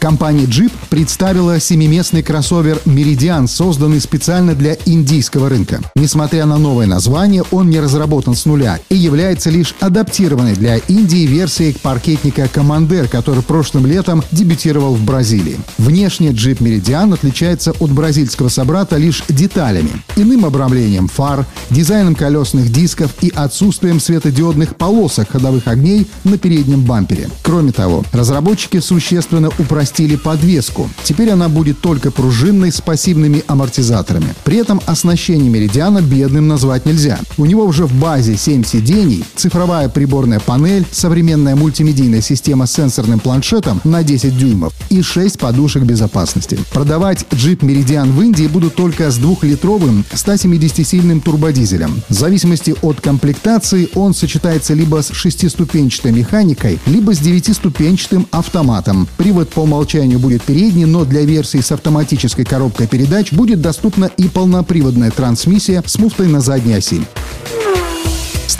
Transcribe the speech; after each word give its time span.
Компания 0.00 0.44
Jeep 0.44 0.72
представила 0.88 1.60
семиместный 1.60 2.22
кроссовер 2.22 2.80
Meridian, 2.86 3.46
созданный 3.46 4.00
специально 4.00 4.54
для 4.54 4.78
индийского 4.86 5.50
рынка. 5.50 5.82
Несмотря 5.94 6.46
на 6.46 6.56
новое 6.56 6.86
название, 6.86 7.44
он 7.50 7.68
не 7.68 7.80
разработан 7.80 8.34
с 8.34 8.46
нуля 8.46 8.78
и 8.88 8.96
является 8.96 9.50
лишь 9.50 9.74
адаптированной 9.78 10.54
для 10.54 10.78
Индии 10.78 11.26
версией 11.26 11.76
паркетника 11.82 12.44
Commander, 12.44 13.08
который 13.08 13.42
прошлым 13.42 13.84
летом 13.84 14.24
дебютировал 14.32 14.94
в 14.94 15.04
Бразилии. 15.04 15.58
Внешне 15.76 16.28
Jeep 16.28 16.60
Meridian 16.60 17.12
отличается 17.12 17.72
от 17.78 17.92
бразильского 17.92 18.48
собрата 18.48 18.96
лишь 18.96 19.22
деталями, 19.28 19.92
иным 20.16 20.46
обрамлением 20.46 21.08
фар, 21.08 21.44
дизайном 21.68 22.14
колесных 22.14 22.72
дисков 22.72 23.12
и 23.20 23.30
отсутствием 23.36 24.00
светодиодных 24.00 24.76
полосок 24.76 25.28
ходовых 25.32 25.66
огней 25.66 26.06
на 26.24 26.38
переднем 26.38 26.84
бампере. 26.84 27.28
Кроме 27.42 27.72
того, 27.72 28.02
разработчики 28.12 28.80
существенно 28.80 29.50
упростили 29.58 29.89
упростили 29.90 30.16
подвеску. 30.16 30.88
Теперь 31.02 31.30
она 31.30 31.48
будет 31.48 31.80
только 31.80 32.12
пружинной 32.12 32.70
с 32.70 32.80
пассивными 32.80 33.42
амортизаторами. 33.48 34.34
При 34.44 34.56
этом 34.56 34.80
оснащение 34.86 35.50
Меридиана 35.50 36.00
бедным 36.00 36.46
назвать 36.46 36.86
нельзя. 36.86 37.18
У 37.36 37.44
него 37.44 37.64
уже 37.64 37.86
в 37.86 37.92
базе 37.94 38.36
7 38.36 38.64
сидений, 38.64 39.24
цифровая 39.34 39.88
приборная 39.88 40.38
панель, 40.38 40.86
современная 40.92 41.56
мультимедийная 41.56 42.20
система 42.20 42.66
с 42.66 42.72
сенсорным 42.72 43.18
планшетом 43.18 43.80
на 43.82 44.04
10 44.04 44.38
дюймов 44.38 44.72
и 44.90 45.02
6 45.02 45.38
подушек 45.40 45.82
безопасности. 45.82 46.58
Продавать 46.72 47.26
джип 47.34 47.62
Меридиан 47.62 48.12
в 48.12 48.22
Индии 48.22 48.46
будут 48.46 48.76
только 48.76 49.10
с 49.10 49.16
двухлитровым 49.16 50.04
170-сильным 50.12 51.20
турбодизелем. 51.20 52.00
В 52.08 52.14
зависимости 52.14 52.76
от 52.82 53.00
комплектации 53.00 53.88
он 53.94 54.14
сочетается 54.14 54.74
либо 54.74 55.02
с 55.02 55.10
шестиступенчатой 55.12 56.12
механикой, 56.12 56.78
либо 56.86 57.12
с 57.12 57.18
девятиступенчатым 57.18 58.28
автоматом. 58.30 59.08
Привод 59.16 59.48
по 59.50 59.66
умолчанию 59.80 60.18
будет 60.18 60.42
передний, 60.42 60.84
но 60.84 61.06
для 61.06 61.22
версии 61.22 61.60
с 61.60 61.72
автоматической 61.72 62.44
коробкой 62.44 62.86
передач 62.86 63.32
будет 63.32 63.62
доступна 63.62 64.10
и 64.18 64.28
полноприводная 64.28 65.10
трансмиссия 65.10 65.82
с 65.86 65.98
муфтой 65.98 66.28
на 66.28 66.42
задней 66.42 66.74
оси. 66.74 67.00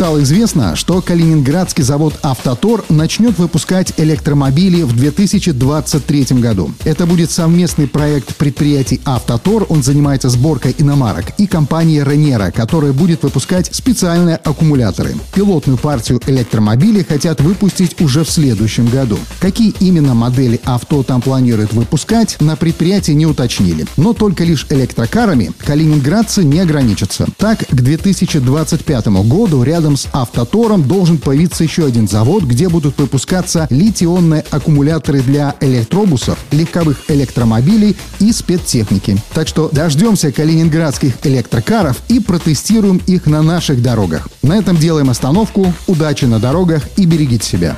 Стало 0.00 0.22
известно, 0.22 0.76
что 0.76 1.02
калининградский 1.02 1.84
завод 1.84 2.14
«Автотор» 2.22 2.82
начнет 2.88 3.38
выпускать 3.38 3.92
электромобили 3.98 4.80
в 4.80 4.96
2023 4.96 6.40
году. 6.40 6.72
Это 6.84 7.04
будет 7.04 7.30
совместный 7.30 7.86
проект 7.86 8.34
предприятий 8.36 9.02
«Автотор», 9.04 9.66
он 9.68 9.82
занимается 9.82 10.30
сборкой 10.30 10.74
иномарок, 10.78 11.34
и 11.36 11.46
компании 11.46 12.00
«Ренера», 12.02 12.50
которая 12.50 12.94
будет 12.94 13.24
выпускать 13.24 13.74
специальные 13.74 14.36
аккумуляторы. 14.36 15.16
Пилотную 15.34 15.76
партию 15.76 16.18
электромобилей 16.26 17.04
хотят 17.04 17.42
выпустить 17.42 18.00
уже 18.00 18.24
в 18.24 18.30
следующем 18.30 18.86
году. 18.86 19.18
Какие 19.38 19.74
именно 19.80 20.14
модели 20.14 20.62
авто 20.64 21.02
там 21.02 21.20
планируют 21.20 21.74
выпускать, 21.74 22.38
на 22.40 22.56
предприятии 22.56 23.12
не 23.12 23.26
уточнили. 23.26 23.84
Но 23.98 24.14
только 24.14 24.44
лишь 24.44 24.66
электрокарами 24.70 25.52
калининградцы 25.58 26.42
не 26.42 26.60
ограничатся. 26.60 27.26
Так, 27.36 27.66
к 27.68 27.74
2025 27.74 29.06
году 29.26 29.62
рядом 29.62 29.89
рядом 29.90 29.96
с 29.96 30.08
Автотором 30.12 30.86
должен 30.86 31.18
появиться 31.18 31.64
еще 31.64 31.84
один 31.84 32.06
завод, 32.06 32.44
где 32.44 32.68
будут 32.68 32.98
выпускаться 32.98 33.66
литионные 33.70 34.44
аккумуляторы 34.50 35.20
для 35.20 35.54
электробусов, 35.60 36.38
легковых 36.52 37.02
электромобилей 37.08 37.96
и 38.20 38.32
спецтехники. 38.32 39.16
Так 39.34 39.48
что 39.48 39.68
дождемся 39.72 40.30
калининградских 40.30 41.14
электрокаров 41.24 41.96
и 42.08 42.20
протестируем 42.20 43.00
их 43.06 43.26
на 43.26 43.42
наших 43.42 43.82
дорогах. 43.82 44.28
На 44.42 44.56
этом 44.56 44.76
делаем 44.76 45.10
остановку. 45.10 45.72
Удачи 45.86 46.26
на 46.26 46.38
дорогах 46.38 46.82
и 46.96 47.06
берегите 47.06 47.46
себя. 47.46 47.76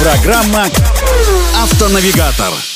Программа 0.00 0.66
«Автонавигатор». 1.62 2.75